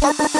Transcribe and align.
Ha 0.00 0.14
ha 0.18 0.28
ha! 0.32 0.39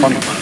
funny 0.00 0.16
one. 0.16 0.40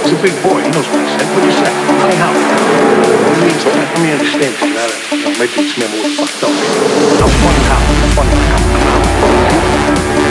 He's 0.00 0.16
a 0.16 0.22
big 0.24 0.32
boy, 0.40 0.64
he 0.64 0.70
knows 0.72 0.88
what 0.88 1.04
he 1.04 1.08
said. 1.12 1.28
What 1.36 1.44
he 1.44 1.52
said? 1.52 1.68
Honey, 2.00 2.16
how? 2.16 2.32
He 2.32 3.40
means 3.44 3.64
that. 3.68 3.76
Let 3.76 4.00
me 4.00 4.16
understand 4.16 4.56
you. 4.56 4.72
Know, 4.72 4.88
maybe 5.36 5.60
it's 5.60 5.76
me 5.76 5.84
I'm 5.84 6.08
fucked 6.16 6.40
up. 6.40 6.48
Funny 6.48 7.62
how? 7.68 7.84
Funny 8.16 8.32
how? 8.48 8.64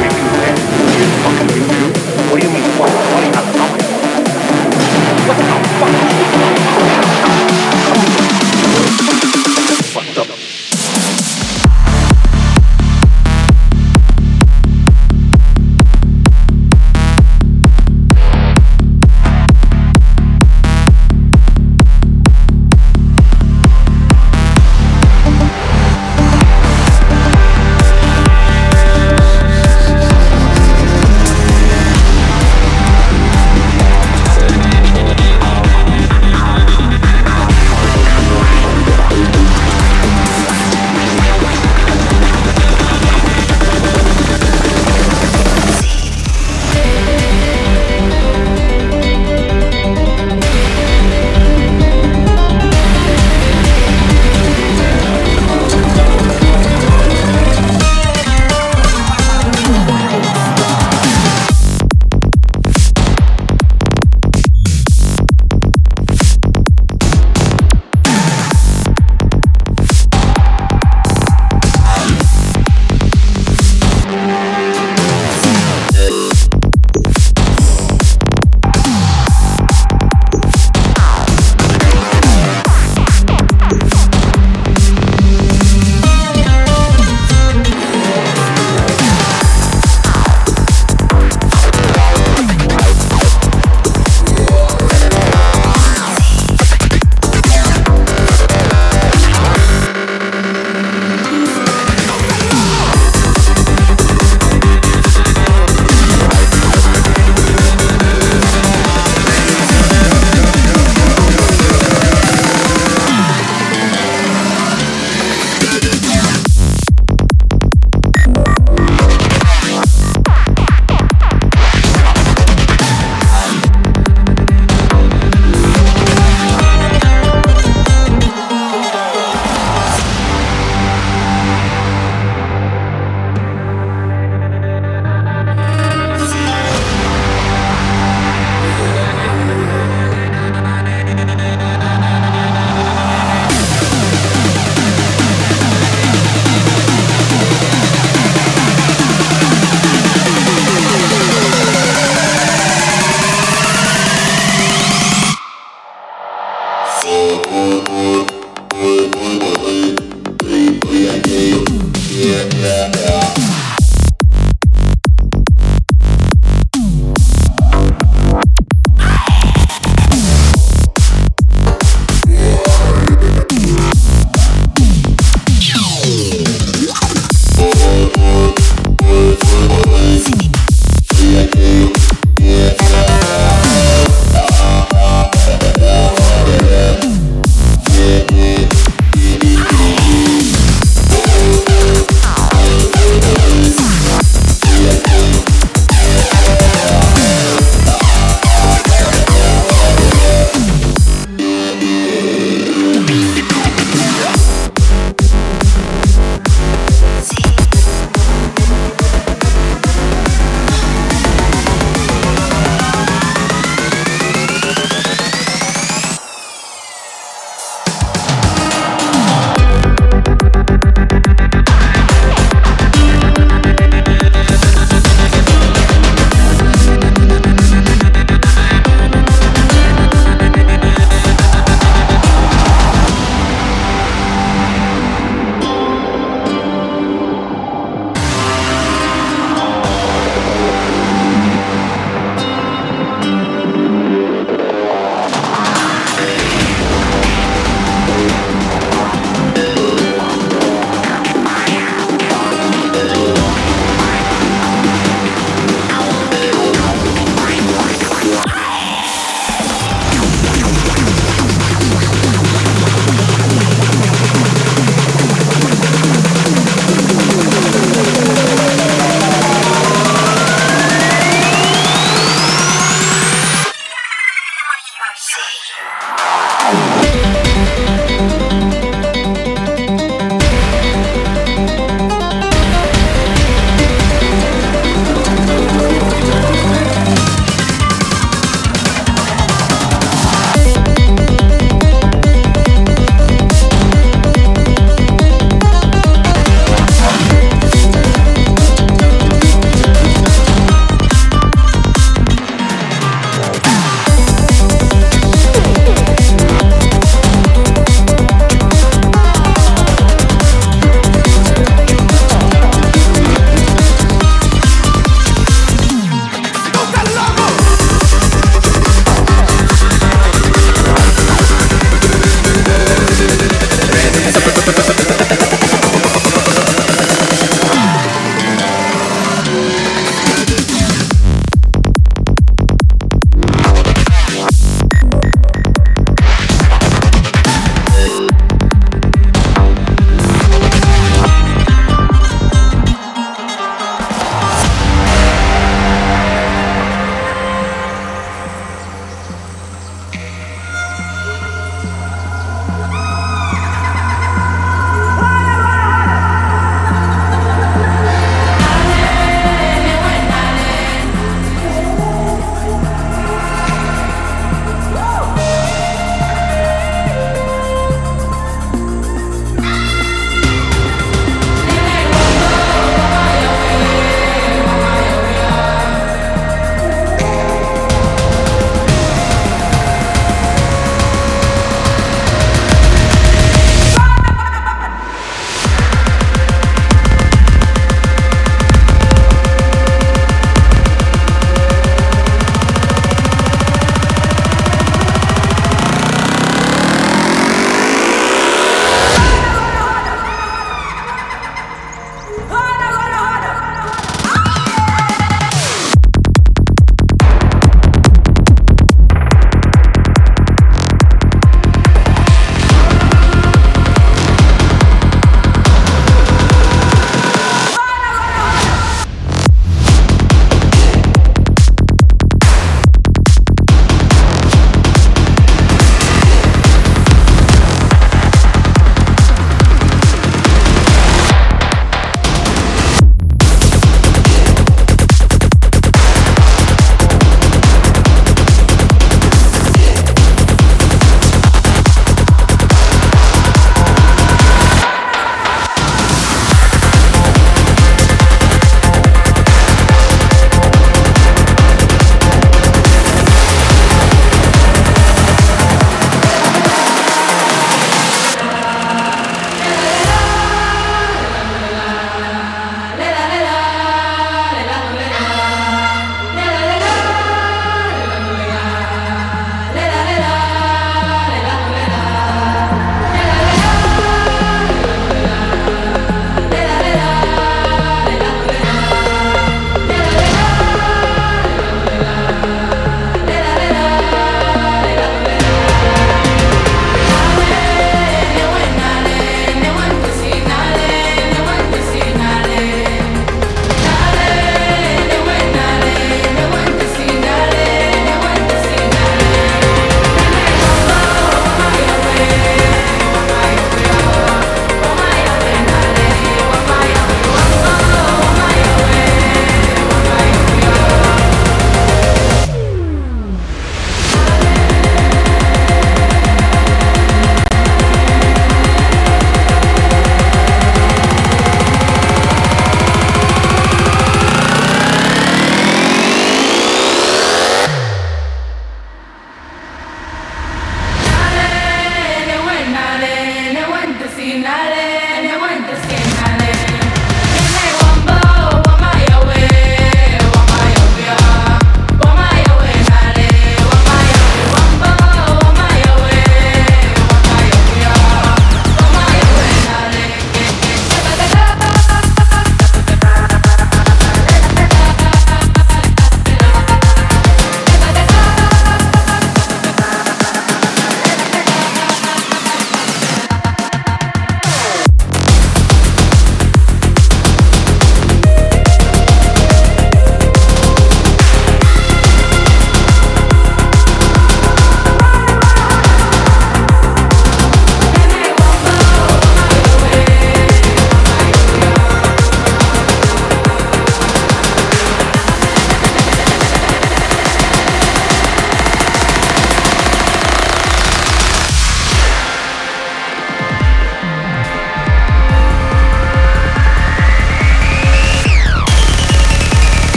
Make 0.00 0.16
you 0.16 0.24
mad? 0.40 0.56
You 0.96 1.04
fucking? 1.20 1.52
What 2.32 2.40
do 2.40 2.48
you 2.48 2.52
mean 2.56 2.64
funny? 2.80 2.96
Funny 3.12 3.28
how? 3.36 3.44
What 5.28 5.36
the 5.36 5.55